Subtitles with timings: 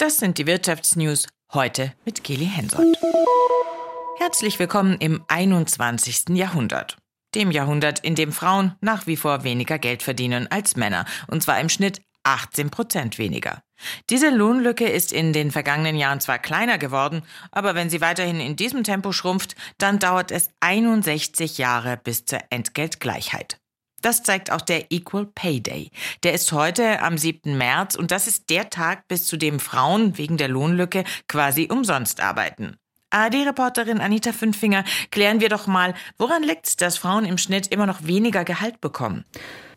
[0.00, 2.96] Das sind die Wirtschaftsnews heute mit Geli Hensoldt.
[4.16, 6.30] Herzlich willkommen im 21.
[6.30, 6.96] Jahrhundert.
[7.34, 11.60] Dem Jahrhundert, in dem Frauen nach wie vor weniger Geld verdienen als Männer, und zwar
[11.60, 13.62] im Schnitt 18 Prozent weniger.
[14.08, 17.20] Diese Lohnlücke ist in den vergangenen Jahren zwar kleiner geworden,
[17.50, 22.38] aber wenn sie weiterhin in diesem Tempo schrumpft, dann dauert es 61 Jahre bis zur
[22.48, 23.59] Entgeltgleichheit.
[24.02, 25.90] Das zeigt auch der Equal Pay Day.
[26.22, 27.56] Der ist heute am 7.
[27.56, 32.20] März und das ist der Tag, bis zu dem Frauen wegen der Lohnlücke quasi umsonst
[32.20, 32.76] arbeiten.
[33.10, 37.86] ARD-Reporterin Anita Fünfinger, klären wir doch mal, woran liegt es, dass Frauen im Schnitt immer
[37.86, 39.24] noch weniger Gehalt bekommen?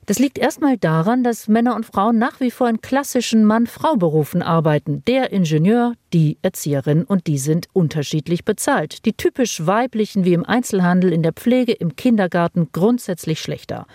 [0.06, 5.02] Das liegt erstmal daran, dass Männer und Frauen nach wie vor in klassischen Mann-Frau-Berufen arbeiten.
[5.06, 9.06] Der Ingenieur, die Erzieherin und die sind unterschiedlich bezahlt.
[9.06, 13.88] Die typisch weiblichen wie im Einzelhandel, in der Pflege, im Kindergarten grundsätzlich schlechter.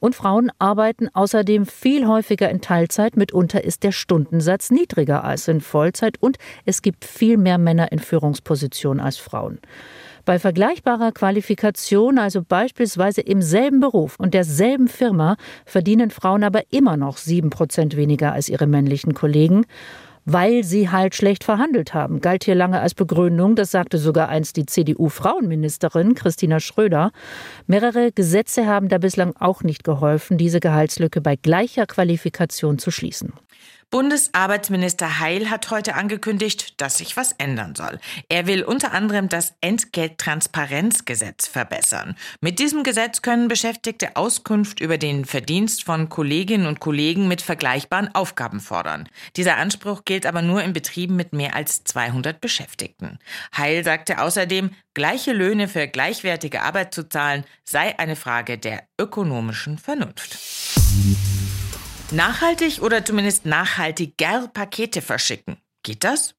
[0.00, 3.16] Und Frauen arbeiten außerdem viel häufiger in Teilzeit.
[3.16, 7.98] Mitunter ist der Stundensatz niedriger als in Vollzeit und es gibt viel mehr Männer in
[7.98, 9.60] Führungspositionen als Frauen.
[10.24, 16.96] Bei vergleichbarer Qualifikation, also beispielsweise im selben Beruf und derselben Firma, verdienen Frauen aber immer
[16.96, 19.66] noch sieben Prozent weniger als ihre männlichen Kollegen
[20.24, 22.20] weil sie halt schlecht verhandelt haben.
[22.20, 27.10] Galt hier lange als Begründung, das sagte sogar einst die CDU-Frauenministerin Christina Schröder.
[27.66, 33.32] Mehrere Gesetze haben da bislang auch nicht geholfen, diese Gehaltslücke bei gleicher Qualifikation zu schließen.
[33.90, 37.98] Bundesarbeitsminister Heil hat heute angekündigt, dass sich was ändern soll.
[38.28, 42.16] Er will unter anderem das Entgelttransparenzgesetz verbessern.
[42.40, 48.14] Mit diesem Gesetz können Beschäftigte Auskunft über den Verdienst von Kolleginnen und Kollegen mit vergleichbaren
[48.14, 49.08] Aufgaben fordern.
[49.34, 53.18] Dieser Anspruch gilt aber nur in Betrieben mit mehr als 200 Beschäftigten.
[53.56, 59.78] Heil sagte außerdem, gleiche Löhne für gleichwertige Arbeit zu zahlen sei eine Frage der ökonomischen
[59.78, 60.38] Vernunft.
[62.12, 65.58] Nachhaltig oder zumindest nachhaltiger Pakete verschicken.
[65.84, 66.34] Geht das?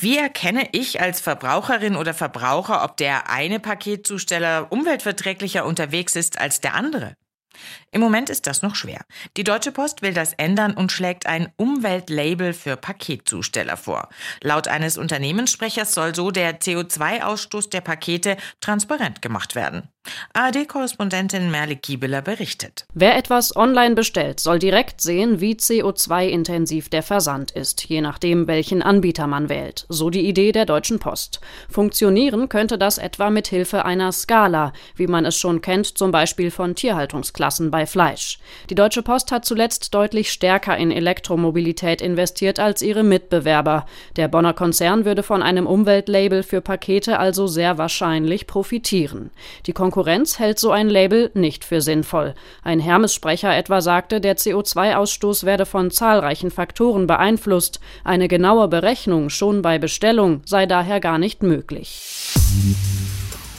[0.00, 6.60] Wie erkenne ich als Verbraucherin oder Verbraucher, ob der eine Paketzusteller umweltverträglicher unterwegs ist als
[6.60, 7.16] der andere?
[7.90, 9.04] Im Moment ist das noch schwer.
[9.36, 14.08] Die Deutsche Post will das ändern und schlägt ein Umweltlabel für Paketzusteller vor.
[14.40, 19.88] Laut eines Unternehmenssprechers soll so der CO2-Ausstoß der Pakete transparent gemacht werden.
[20.34, 22.86] ARD-Korrespondentin Merle Kiebeler berichtet.
[22.94, 28.80] Wer etwas online bestellt, soll direkt sehen, wie CO2-intensiv der Versand ist, je nachdem, welchen
[28.80, 29.84] Anbieter man wählt.
[29.90, 31.40] So die Idee der Deutschen Post.
[31.68, 36.50] Funktionieren könnte das etwa mit Hilfe einer Skala, wie man es schon kennt, zum Beispiel
[36.50, 38.38] von Tierhaltungsklassen bei Fleisch.
[38.70, 43.84] Die Deutsche Post hat zuletzt deutlich stärker in Elektromobilität investiert als ihre Mitbewerber.
[44.16, 49.30] Der Bonner Konzern würde von einem Umweltlabel für Pakete also sehr wahrscheinlich profitieren.
[49.66, 52.34] Die Konkurrenz hält so ein Label nicht für sinnvoll.
[52.62, 57.78] Ein Hermes-Sprecher etwa sagte, der CO2-Ausstoß werde von zahlreichen Faktoren beeinflusst.
[58.02, 62.32] Eine genaue Berechnung schon bei Bestellung sei daher gar nicht möglich.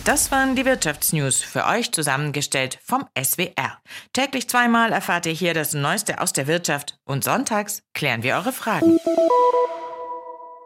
[0.06, 3.78] Das waren die Wirtschaftsnews für euch zusammengestellt vom SWR.
[4.12, 8.54] Täglich zweimal erfahrt ihr hier das Neueste aus der Wirtschaft und sonntags klären wir eure
[8.54, 8.98] Fragen.